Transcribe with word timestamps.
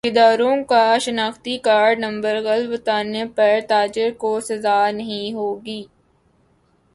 خریداروں 0.03 0.55
کا 0.63 0.97
شناختی 0.97 1.57
کارڈ 1.57 1.99
نمبر 1.99 2.39
غلط 2.43 2.69
بتانے 2.71 3.23
پر 3.35 3.59
تاجر 3.69 4.09
کو 4.17 4.39
سزا 4.41 4.79
نہیں 4.91 5.33
ہوگی 5.33 5.83